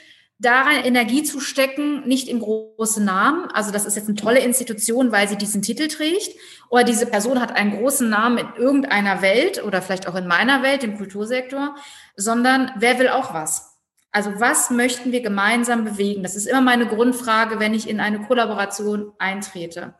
daran 0.40 0.82
Energie 0.84 1.22
zu 1.22 1.38
stecken, 1.38 2.06
nicht 2.08 2.26
in 2.26 2.40
große 2.40 3.02
Namen. 3.02 3.50
Also 3.52 3.70
das 3.70 3.84
ist 3.84 3.96
jetzt 3.96 4.08
eine 4.08 4.16
tolle 4.16 4.40
Institution, 4.40 5.12
weil 5.12 5.28
sie 5.28 5.36
diesen 5.36 5.60
Titel 5.60 5.86
trägt. 5.86 6.34
Oder 6.70 6.82
diese 6.82 7.06
Person 7.06 7.40
hat 7.40 7.54
einen 7.54 7.76
großen 7.76 8.08
Namen 8.08 8.38
in 8.38 8.48
irgendeiner 8.56 9.20
Welt 9.20 9.62
oder 9.62 9.82
vielleicht 9.82 10.08
auch 10.08 10.14
in 10.14 10.26
meiner 10.26 10.62
Welt, 10.62 10.82
im 10.82 10.96
Kultursektor, 10.96 11.76
sondern 12.16 12.72
wer 12.76 12.98
will 12.98 13.08
auch 13.08 13.34
was? 13.34 13.78
Also 14.12 14.40
was 14.40 14.70
möchten 14.70 15.12
wir 15.12 15.20
gemeinsam 15.20 15.84
bewegen? 15.84 16.22
Das 16.22 16.34
ist 16.34 16.46
immer 16.46 16.62
meine 16.62 16.86
Grundfrage, 16.86 17.60
wenn 17.60 17.74
ich 17.74 17.88
in 17.88 18.00
eine 18.00 18.22
Kollaboration 18.22 19.12
eintrete. 19.18 19.94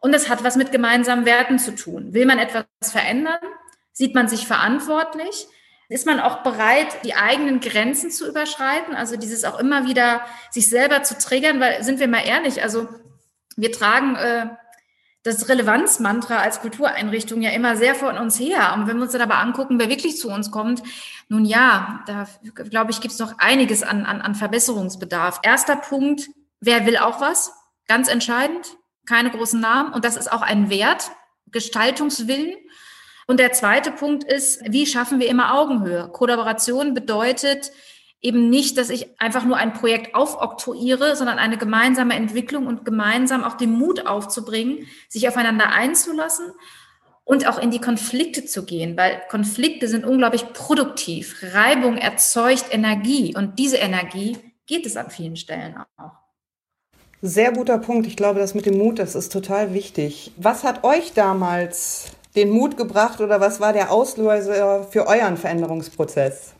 Und 0.00 0.12
das 0.12 0.28
hat 0.28 0.44
was 0.44 0.56
mit 0.56 0.70
gemeinsamen 0.70 1.24
Werten 1.24 1.58
zu 1.58 1.74
tun. 1.74 2.12
Will 2.12 2.26
man 2.26 2.38
etwas 2.38 2.66
verändern? 2.82 3.40
Sieht 3.92 4.14
man 4.14 4.28
sich 4.28 4.46
verantwortlich? 4.46 5.48
Ist 5.88 6.04
man 6.04 6.20
auch 6.20 6.42
bereit, 6.42 7.04
die 7.04 7.14
eigenen 7.14 7.60
Grenzen 7.60 8.10
zu 8.10 8.28
überschreiten? 8.28 8.94
Also 8.94 9.16
dieses 9.16 9.44
auch 9.44 9.58
immer 9.58 9.86
wieder 9.86 10.20
sich 10.50 10.68
selber 10.68 11.02
zu 11.02 11.16
triggern, 11.16 11.60
weil 11.60 11.82
sind 11.82 11.98
wir 11.98 12.08
mal 12.08 12.26
ehrlich, 12.26 12.62
also 12.62 12.88
wir 13.56 13.72
tragen 13.72 14.14
äh, 14.16 14.48
das 15.22 15.48
Relevanzmantra 15.48 16.36
als 16.38 16.60
Kultureinrichtung 16.60 17.42
ja 17.42 17.50
immer 17.50 17.76
sehr 17.76 17.94
von 17.94 18.18
uns 18.18 18.38
her. 18.38 18.74
Und 18.74 18.86
wenn 18.86 18.96
wir 18.96 19.04
uns 19.04 19.12
dann 19.12 19.22
aber 19.22 19.38
angucken, 19.38 19.78
wer 19.78 19.88
wirklich 19.88 20.16
zu 20.16 20.30
uns 20.30 20.50
kommt, 20.50 20.82
nun 21.28 21.44
ja, 21.44 22.02
da 22.06 22.26
glaube 22.52 22.90
ich, 22.90 23.00
gibt 23.00 23.12
es 23.12 23.18
noch 23.18 23.38
einiges 23.38 23.82
an, 23.82 24.04
an, 24.04 24.20
an 24.20 24.34
Verbesserungsbedarf. 24.34 25.40
Erster 25.42 25.76
Punkt, 25.76 26.28
wer 26.60 26.86
will 26.86 26.98
auch 26.98 27.20
was? 27.20 27.52
Ganz 27.86 28.08
entscheidend, 28.08 28.76
keine 29.06 29.30
großen 29.30 29.60
Namen. 29.60 29.92
Und 29.92 30.04
das 30.04 30.16
ist 30.16 30.30
auch 30.30 30.42
ein 30.42 30.70
Wert, 30.70 31.10
Gestaltungswillen. 31.50 32.54
Und 33.28 33.38
der 33.38 33.52
zweite 33.52 33.90
Punkt 33.90 34.24
ist, 34.24 34.62
wie 34.72 34.86
schaffen 34.86 35.20
wir 35.20 35.28
immer 35.28 35.54
Augenhöhe? 35.54 36.08
Kollaboration 36.08 36.94
bedeutet 36.94 37.70
eben 38.22 38.48
nicht, 38.48 38.78
dass 38.78 38.88
ich 38.88 39.20
einfach 39.20 39.44
nur 39.44 39.58
ein 39.58 39.74
Projekt 39.74 40.14
aufoktroyiere, 40.14 41.14
sondern 41.14 41.38
eine 41.38 41.58
gemeinsame 41.58 42.14
Entwicklung 42.14 42.66
und 42.66 42.86
gemeinsam 42.86 43.44
auch 43.44 43.58
den 43.58 43.70
Mut 43.70 44.06
aufzubringen, 44.06 44.86
sich 45.10 45.28
aufeinander 45.28 45.68
einzulassen 45.68 46.46
und 47.24 47.46
auch 47.46 47.58
in 47.58 47.70
die 47.70 47.82
Konflikte 47.82 48.46
zu 48.46 48.64
gehen, 48.64 48.96
weil 48.96 49.20
Konflikte 49.28 49.88
sind 49.88 50.06
unglaublich 50.06 50.54
produktiv. 50.54 51.36
Reibung 51.52 51.98
erzeugt 51.98 52.64
Energie 52.70 53.36
und 53.36 53.58
diese 53.58 53.76
Energie 53.76 54.38
geht 54.66 54.86
es 54.86 54.96
an 54.96 55.10
vielen 55.10 55.36
Stellen 55.36 55.76
auch. 55.98 56.12
Sehr 57.20 57.52
guter 57.52 57.78
Punkt. 57.78 58.06
Ich 58.06 58.16
glaube, 58.16 58.40
das 58.40 58.54
mit 58.54 58.64
dem 58.64 58.78
Mut, 58.78 58.98
das 58.98 59.14
ist 59.14 59.32
total 59.32 59.74
wichtig. 59.74 60.32
Was 60.36 60.64
hat 60.64 60.82
euch 60.84 61.12
damals 61.12 62.12
den 62.36 62.50
Mut 62.50 62.76
gebracht 62.76 63.20
oder 63.20 63.40
was 63.40 63.60
war 63.60 63.72
der 63.72 63.90
Auslöser 63.90 64.84
für 64.84 65.06
euren 65.06 65.36
Veränderungsprozess? 65.36 66.54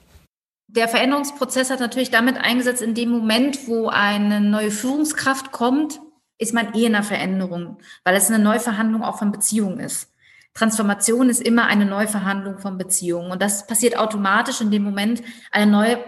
Der 0.69 0.89
Veränderungsprozess 0.89 1.71
hat 1.71 1.81
natürlich 1.81 2.11
damit 2.11 2.37
eingesetzt, 2.37 2.83
in 2.83 2.95
dem 2.95 3.11
Moment, 3.11 3.67
wo 3.69 3.89
eine 3.89 4.41
neue 4.41 4.71
Führungskraft 4.71 5.51
kommt, 5.51 6.01
ist 6.39 6.53
man 6.53 6.75
eh 6.75 6.85
in 6.85 6.95
einer 6.95 7.05
Veränderung, 7.05 7.79
weil 8.05 8.15
es 8.15 8.29
eine 8.29 8.43
Neuverhandlung 8.43 9.03
auch 9.03 9.19
von 9.19 9.33
Beziehungen 9.33 9.81
ist. 9.81 10.13
Transformation 10.55 11.31
ist 11.31 11.41
immer 11.41 11.67
eine 11.67 11.87
Neuverhandlung 11.87 12.59
von 12.59 12.79
Beziehungen. 12.79 13.31
Und 13.31 13.41
das 13.41 13.67
passiert 13.67 13.97
automatisch 13.97 14.61
in 14.61 14.71
dem 14.71 14.83
Moment, 14.83 15.23
eine 15.53 15.71
neue 15.71 15.99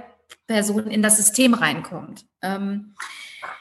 Person 0.46 0.88
in 0.88 1.02
das 1.02 1.16
System 1.16 1.54
reinkommt. 1.54 2.26
Ähm, 2.42 2.94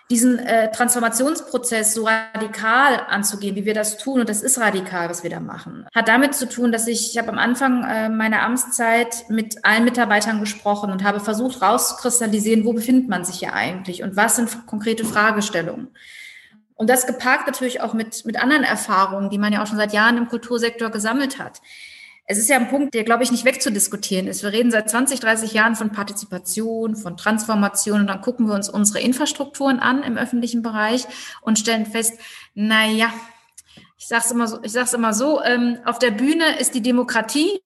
diesen 0.10 0.40
äh, 0.40 0.72
Transformationsprozess 0.72 1.94
so 1.94 2.06
radikal 2.06 3.06
anzugehen, 3.10 3.56
wie 3.56 3.66
wir 3.66 3.76
das 3.76 3.98
tun, 3.98 4.22
und 4.22 4.30
das 4.30 4.42
ist 4.42 4.58
radikal, 4.60 5.10
was 5.10 5.22
wir 5.22 5.30
da 5.30 5.40
machen, 5.40 5.86
hat 5.94 6.08
damit 6.08 6.34
zu 6.34 6.50
tun, 6.50 6.72
dass 6.72 6.88
ich, 6.88 7.12
ich 7.12 7.18
habe 7.18 7.30
am 7.30 7.38
Anfang 7.38 7.84
äh, 7.84 8.10
meiner 8.10 8.42
Amtszeit 8.42 9.26
mit 9.30 9.64
allen 9.64 9.86
Mitarbeitern 9.86 10.40
gesprochen 10.40 10.92
und 10.92 11.04
habe 11.04 11.20
versucht 11.20 11.62
rauszukristallisieren, 11.62 12.66
wo 12.66 12.74
befindet 12.74 13.08
man 13.08 13.24
sich 13.24 13.40
hier 13.40 13.54
eigentlich 13.54 14.02
und 14.02 14.16
was 14.16 14.36
sind 14.38 14.66
konkrete 14.66 15.06
Fragestellungen. 15.06 15.90
Und 16.74 16.90
das 16.90 17.06
geparkt 17.06 17.46
natürlich 17.46 17.82
auch 17.82 17.94
mit, 17.94 18.26
mit 18.26 18.42
anderen 18.42 18.64
Erfahrungen, 18.64 19.30
die 19.30 19.38
man 19.38 19.54
ja 19.54 19.62
auch 19.62 19.68
schon 19.68 19.78
seit 19.78 19.94
Jahren 19.94 20.18
im 20.18 20.30
Kultursektor 20.30 20.90
gesammelt 20.90 21.38
hat 21.38 21.62
es 22.32 22.38
ist 22.38 22.48
ja 22.48 22.58
ein 22.58 22.70
Punkt, 22.70 22.94
der, 22.94 23.04
glaube 23.04 23.24
ich, 23.24 23.32
nicht 23.32 23.44
wegzudiskutieren 23.44 24.28
ist. 24.28 24.44
Wir 24.44 24.54
reden 24.54 24.70
seit 24.70 24.88
20, 24.88 25.20
30 25.20 25.52
Jahren 25.54 25.76
von 25.76 25.92
Partizipation, 25.92 26.96
von 26.96 27.18
Transformation 27.18 28.02
und 28.02 28.08
dann 28.08 28.22
gucken 28.22 28.46
wir 28.48 28.54
uns 28.54 28.70
unsere 28.70 29.00
Infrastrukturen 29.00 29.80
an 29.80 30.04
im 30.04 30.16
öffentlichen 30.16 30.62
Bereich 30.62 31.08
und 31.42 31.58
stellen 31.58 31.88
fest, 31.88 32.20
na 32.54 32.86
ja, 32.86 33.12
ich 33.98 34.08
sag's 34.08 34.30
immer 34.30 34.48
so, 34.48 34.60
ich 34.62 34.72
sag's 34.72 34.94
immer 34.94 35.12
so, 35.12 35.42
ähm, 35.44 35.80
auf 35.86 35.98
der 35.98 36.12
Bühne 36.12 36.60
ist 36.60 36.76
die 36.76 36.84
Demokratie 36.84 37.62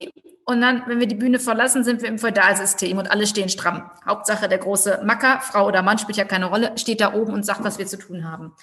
und 0.45 0.59
dann, 0.59 0.83
wenn 0.87 0.99
wir 0.99 1.07
die 1.07 1.15
Bühne 1.15 1.39
verlassen, 1.39 1.83
sind 1.83 2.01
wir 2.01 2.09
im 2.09 2.19
Feudalsystem 2.19 2.97
und 2.97 3.09
alle 3.09 3.25
stehen 3.27 3.49
stramm. 3.49 3.89
Hauptsache 4.05 4.49
der 4.49 4.57
große 4.57 5.01
Macker, 5.03 5.39
Frau 5.41 5.67
oder 5.67 5.81
Mann 5.81 5.97
spielt 5.97 6.17
ja 6.17 6.25
keine 6.25 6.47
Rolle, 6.47 6.73
steht 6.77 6.99
da 6.99 7.13
oben 7.13 7.33
und 7.33 7.45
sagt, 7.45 7.63
was 7.63 7.77
wir 7.77 7.87
zu 7.87 7.97
tun 7.97 8.29
haben. 8.29 8.53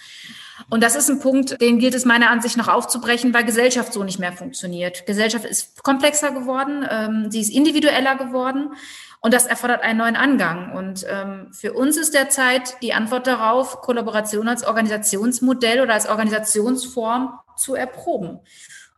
Und 0.69 0.83
das 0.83 0.95
ist 0.95 1.09
ein 1.09 1.21
Punkt, 1.21 1.61
den 1.61 1.79
gilt 1.79 1.95
es 1.95 2.05
meiner 2.05 2.31
Ansicht 2.31 2.59
nach 2.59 2.69
aufzubrechen, 2.69 3.33
weil 3.33 3.45
Gesellschaft 3.45 3.95
so 3.95 4.05
nicht 4.05 4.19
mehr 4.19 4.33
funktioniert. 4.33 5.07
Gesellschaft 5.07 5.47
ist 5.47 5.83
komplexer 5.83 6.33
geworden, 6.33 6.87
ähm, 6.89 7.31
sie 7.31 7.41
ist 7.41 7.51
individueller 7.51 8.17
geworden 8.17 8.75
und 9.21 9.33
das 9.33 9.47
erfordert 9.47 9.83
einen 9.83 9.99
neuen 9.99 10.17
Angang. 10.17 10.73
Und 10.73 11.07
ähm, 11.09 11.49
für 11.53 11.73
uns 11.73 11.97
ist 11.97 12.13
derzeit 12.13 12.77
die 12.83 12.93
Antwort 12.93 13.27
darauf, 13.27 13.81
Kollaboration 13.81 14.49
als 14.49 14.65
Organisationsmodell 14.65 15.81
oder 15.81 15.95
als 15.95 16.09
Organisationsform 16.09 17.39
zu 17.57 17.75
erproben 17.75 18.41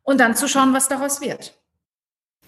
und 0.03 0.19
dann 0.19 0.35
zu 0.35 0.49
schauen, 0.49 0.75
was 0.75 0.89
daraus 0.89 1.21
wird. 1.21 1.55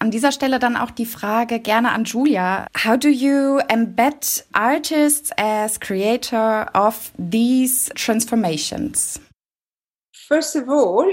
An 0.05 0.11
dieser 0.11 0.31
Stelle 0.31 0.59
dann 0.59 0.77
auch 0.77 0.91
die 0.91 1.07
Frage 1.07 1.59
gerne 1.59 1.91
an 1.91 2.03
Julia. 2.03 2.67
How 2.77 2.95
do 2.95 3.07
you 3.07 3.57
embed 3.69 4.45
artists 4.53 5.31
as 5.35 5.79
creator 5.79 6.69
of 6.75 7.11
these 7.17 7.89
transformations? 7.95 9.19
First 10.11 10.55
of 10.57 10.69
all, 10.69 11.07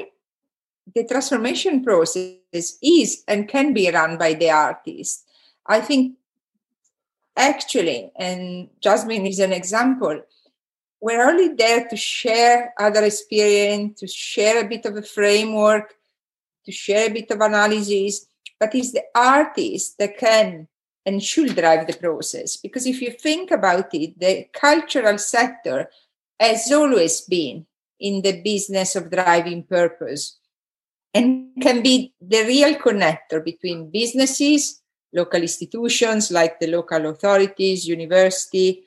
the 0.94 1.06
transformation 1.06 1.82
process 1.82 2.36
is 2.82 3.24
and 3.26 3.48
can 3.48 3.72
be 3.72 3.88
run 3.90 4.18
by 4.18 4.34
the 4.34 4.50
artist. 4.50 5.26
I 5.64 5.80
think 5.80 6.18
actually, 7.34 8.12
and 8.14 8.68
Jasmine 8.82 9.24
is 9.24 9.38
an 9.38 9.54
example, 9.54 10.20
we're 11.00 11.26
only 11.26 11.54
there 11.54 11.88
to 11.88 11.96
share 11.96 12.74
other 12.78 13.04
experience, 13.04 14.00
to 14.00 14.06
share 14.06 14.60
a 14.60 14.68
bit 14.68 14.84
of 14.84 14.98
a 14.98 15.02
framework, 15.02 15.94
to 16.66 16.72
share 16.72 17.08
a 17.08 17.10
bit 17.10 17.30
of 17.30 17.40
analysis 17.40 18.26
but 18.62 18.76
it's 18.76 18.92
the 18.92 19.02
artist 19.12 19.98
that 19.98 20.16
can 20.16 20.68
and 21.04 21.20
should 21.20 21.56
drive 21.56 21.84
the 21.84 21.94
process. 21.94 22.56
Because 22.56 22.86
if 22.86 23.02
you 23.02 23.10
think 23.10 23.50
about 23.50 23.92
it, 23.92 24.16
the 24.20 24.46
cultural 24.52 25.18
sector 25.18 25.90
has 26.38 26.70
always 26.70 27.22
been 27.22 27.66
in 27.98 28.22
the 28.22 28.40
business 28.40 28.94
of 28.94 29.10
driving 29.10 29.64
purpose 29.64 30.38
and 31.12 31.48
can 31.60 31.82
be 31.82 32.14
the 32.20 32.44
real 32.44 32.76
connector 32.76 33.44
between 33.44 33.90
businesses, 33.90 34.80
local 35.12 35.42
institutions 35.42 36.30
like 36.30 36.60
the 36.60 36.68
local 36.68 37.06
authorities, 37.06 37.88
university, 37.88 38.84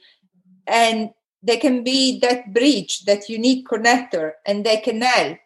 and 0.65 1.09
they 1.43 1.57
can 1.57 1.83
be 1.83 2.17
that 2.21 2.53
bridge, 2.53 3.03
that 3.03 3.27
unique 3.27 3.67
connector, 3.67 4.31
and 4.45 4.65
they 4.65 4.77
can 4.77 5.01
help 5.01 5.37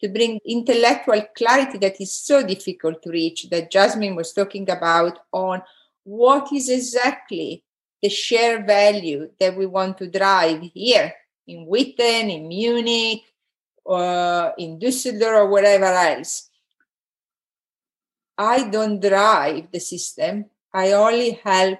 to 0.00 0.08
bring 0.08 0.40
intellectual 0.46 1.22
clarity 1.36 1.78
that 1.78 2.00
is 2.00 2.12
so 2.12 2.46
difficult 2.46 3.02
to 3.02 3.10
reach 3.10 3.48
that 3.50 3.70
Jasmine 3.70 4.16
was 4.16 4.32
talking 4.32 4.68
about 4.70 5.18
on 5.32 5.62
what 6.04 6.52
is 6.52 6.68
exactly 6.68 7.62
the 8.02 8.08
shared 8.08 8.66
value 8.66 9.30
that 9.38 9.56
we 9.56 9.66
want 9.66 9.98
to 9.98 10.10
drive 10.10 10.62
here 10.74 11.12
in 11.46 11.66
Witten, 11.66 12.34
in 12.34 12.48
Munich, 12.48 13.22
or 13.84 14.54
in 14.56 14.78
Düsseldorf, 14.78 15.42
or 15.42 15.50
wherever 15.50 15.84
else. 15.84 16.48
I 18.38 18.68
don't 18.70 19.00
drive 19.00 19.70
the 19.70 19.80
system. 19.80 20.46
I 20.72 20.92
only 20.92 21.32
help 21.44 21.78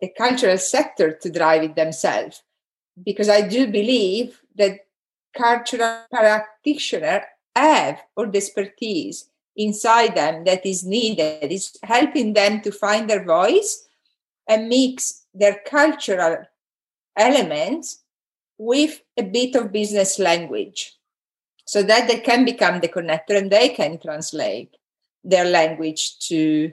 the 0.00 0.10
cultural 0.10 0.58
sector 0.58 1.12
to 1.12 1.30
drive 1.30 1.62
it 1.62 1.76
themselves 1.76 2.42
because 3.02 3.28
I 3.28 3.40
do 3.40 3.66
believe 3.68 4.40
that 4.56 4.80
cultural 5.36 6.04
practitioners 6.10 7.22
have 7.54 8.02
all 8.16 8.30
the 8.30 8.38
expertise 8.38 9.28
inside 9.56 10.14
them 10.14 10.44
that 10.44 10.64
is 10.66 10.84
needed. 10.84 11.50
Is 11.52 11.76
helping 11.82 12.32
them 12.32 12.60
to 12.62 12.72
find 12.72 13.08
their 13.08 13.24
voice 13.24 13.86
and 14.48 14.68
mix 14.68 15.26
their 15.32 15.60
cultural 15.66 16.44
elements 17.16 18.00
with 18.58 19.00
a 19.16 19.22
bit 19.22 19.54
of 19.54 19.72
business 19.72 20.18
language 20.18 20.96
so 21.66 21.82
that 21.82 22.08
they 22.08 22.20
can 22.20 22.44
become 22.44 22.80
the 22.80 22.88
connector 22.88 23.36
and 23.36 23.50
they 23.50 23.70
can 23.70 23.98
translate 23.98 24.76
their 25.22 25.44
language 25.44 26.18
to 26.18 26.72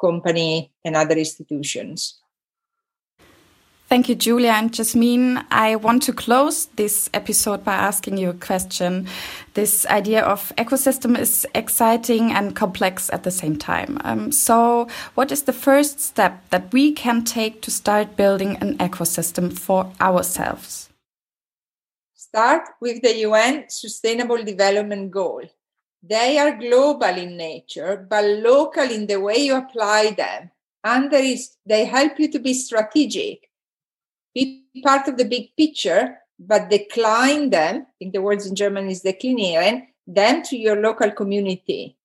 company 0.00 0.72
and 0.84 0.96
other 0.96 1.16
institutions 1.16 2.20
Thank 3.94 4.08
you, 4.08 4.16
Julia 4.16 4.50
and 4.50 4.74
Jasmine. 4.74 5.44
I 5.52 5.76
want 5.76 6.02
to 6.02 6.12
close 6.12 6.66
this 6.74 7.08
episode 7.14 7.62
by 7.62 7.74
asking 7.74 8.16
you 8.16 8.30
a 8.30 8.34
question. 8.34 9.06
This 9.54 9.86
idea 9.86 10.24
of 10.24 10.52
ecosystem 10.58 11.16
is 11.16 11.46
exciting 11.54 12.32
and 12.32 12.56
complex 12.56 13.08
at 13.12 13.22
the 13.22 13.30
same 13.30 13.56
time. 13.56 13.98
Um, 14.02 14.32
so, 14.32 14.88
what 15.14 15.30
is 15.30 15.42
the 15.42 15.52
first 15.52 16.00
step 16.00 16.42
that 16.50 16.72
we 16.72 16.90
can 16.90 17.22
take 17.22 17.62
to 17.62 17.70
start 17.70 18.16
building 18.16 18.56
an 18.56 18.78
ecosystem 18.78 19.56
for 19.56 19.92
ourselves? 20.00 20.88
Start 22.16 22.62
with 22.80 23.00
the 23.00 23.18
UN 23.18 23.66
Sustainable 23.68 24.42
Development 24.42 25.08
Goal. 25.08 25.42
They 26.02 26.36
are 26.38 26.58
global 26.58 27.16
in 27.16 27.36
nature, 27.36 28.04
but 28.10 28.24
local 28.24 28.90
in 28.90 29.06
the 29.06 29.20
way 29.20 29.36
you 29.36 29.54
apply 29.54 30.16
them. 30.16 30.50
And 30.82 31.12
there 31.12 31.24
is, 31.24 31.52
they 31.64 31.84
help 31.84 32.18
you 32.18 32.28
to 32.32 32.40
be 32.40 32.54
strategic 32.54 33.50
be 34.34 34.64
part 34.82 35.08
of 35.08 35.16
the 35.16 35.24
big 35.24 35.56
picture, 35.56 36.18
but 36.38 36.70
decline 36.70 37.50
them, 37.50 37.86
I 37.86 37.92
think 37.98 38.12
the 38.12 38.22
words 38.22 38.46
in 38.46 38.54
German 38.54 38.88
is 38.88 39.02
deklinieren, 39.02 39.86
them 40.06 40.42
to 40.42 40.56
your 40.56 40.80
local 40.80 41.10
community. 41.10 41.96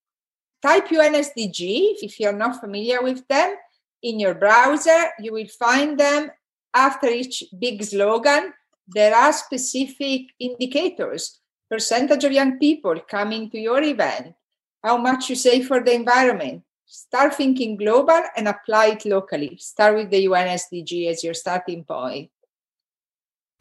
Type 0.62 0.88
UNSDG 0.88 2.02
if 2.02 2.20
you're 2.20 2.32
not 2.32 2.60
familiar 2.60 3.02
with 3.02 3.26
them 3.28 3.56
in 4.02 4.20
your 4.20 4.34
browser. 4.34 5.10
You 5.18 5.32
will 5.32 5.48
find 5.48 5.98
them 5.98 6.30
after 6.74 7.08
each 7.08 7.44
big 7.58 7.82
slogan. 7.82 8.52
There 8.86 9.14
are 9.14 9.32
specific 9.32 10.22
indicators 10.38 11.40
percentage 11.70 12.24
of 12.24 12.32
young 12.32 12.58
people 12.58 12.98
coming 13.08 13.48
to 13.48 13.58
your 13.58 13.80
event, 13.80 14.34
how 14.82 14.96
much 14.96 15.30
you 15.30 15.36
save 15.36 15.68
for 15.68 15.80
the 15.80 15.94
environment, 15.94 16.62
start 16.90 17.34
thinking 17.34 17.76
global 17.76 18.20
and 18.36 18.48
apply 18.48 18.86
it 18.86 19.04
locally. 19.04 19.56
Start 19.58 19.94
with 19.94 20.10
the 20.10 20.22
UN 20.22 20.48
SDG 20.48 21.08
as 21.08 21.22
your 21.22 21.34
starting 21.34 21.84
point. 21.84 22.30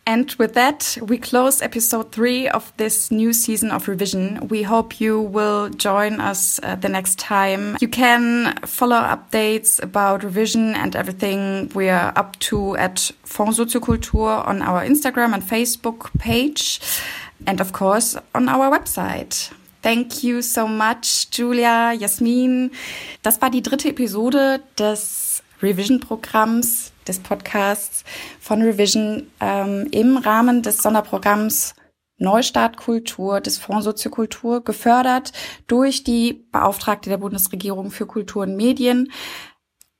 And 0.07 0.31
with 0.39 0.55
that, 0.55 0.97
we 1.03 1.19
close 1.19 1.61
episode 1.61 2.11
three 2.11 2.49
of 2.49 2.73
this 2.77 3.11
new 3.11 3.31
season 3.31 3.69
of 3.69 3.87
Revision. 3.87 4.47
We 4.47 4.63
hope 4.63 4.99
you 4.99 5.21
will 5.21 5.69
join 5.69 6.19
us 6.19 6.59
uh, 6.63 6.75
the 6.77 6.89
next 6.89 7.19
time. 7.19 7.77
You 7.79 7.87
can 7.87 8.57
follow 8.65 8.95
updates 8.95 9.79
about 9.83 10.23
Revision 10.23 10.73
and 10.73 10.95
everything 10.95 11.69
we 11.75 11.89
are 11.89 12.11
up 12.15 12.39
to 12.39 12.75
at 12.77 13.11
Fonds 13.23 13.59
Soziokultur 13.59 14.47
on 14.47 14.63
our 14.63 14.83
Instagram 14.83 15.35
and 15.35 15.43
Facebook 15.43 16.09
page. 16.17 16.79
And 17.45 17.61
of 17.61 17.71
course, 17.73 18.17
on 18.33 18.49
our 18.49 18.75
website. 18.75 19.53
Thank 19.81 20.23
you 20.23 20.41
so 20.41 20.67
much, 20.67 21.29
Julia, 21.31 21.93
Jasmin. 21.93 22.71
Das 23.21 23.41
war 23.41 23.49
die 23.49 23.61
dritte 23.61 23.89
Episode 23.89 24.61
des 24.77 25.41
Revision-Programms, 25.61 26.91
des 27.07 27.19
Podcasts 27.19 28.03
von 28.39 28.61
Revision 28.61 29.27
ähm, 29.39 29.87
im 29.91 30.17
Rahmen 30.17 30.61
des 30.61 30.77
Sonderprogramms 30.79 31.75
Neustart 32.17 32.75
Kultur 32.75 33.39
des 33.39 33.57
Fonds 33.57 33.85
Soziokultur, 33.85 34.63
gefördert 34.63 35.31
durch 35.67 36.03
die 36.03 36.45
Beauftragte 36.51 37.09
der 37.09 37.17
Bundesregierung 37.17 37.91
für 37.91 38.05
Kultur 38.05 38.43
und 38.43 38.57
Medien. 38.57 39.11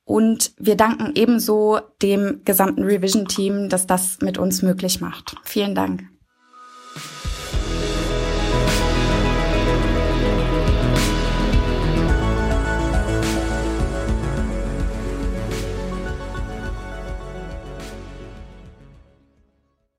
Und 0.04 0.52
wir 0.58 0.76
danken 0.76 1.12
ebenso 1.14 1.80
dem 2.02 2.42
gesamten 2.44 2.82
Revision-Team, 2.82 3.70
dass 3.70 3.86
das 3.86 4.18
mit 4.20 4.36
uns 4.36 4.60
möglich 4.60 5.00
macht. 5.00 5.36
Vielen 5.44 5.74
Dank. 5.74 6.02